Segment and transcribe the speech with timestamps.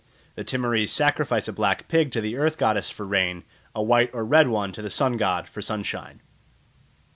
[0.33, 3.43] The Timorese sacrifice a black pig to the Earth goddess for rain,
[3.75, 6.21] a white or red one to the Sun god for sunshine.